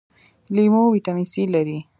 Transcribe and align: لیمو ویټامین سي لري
لیمو 0.55 0.83
ویټامین 0.93 1.25
سي 1.31 1.41
لري 1.53 1.77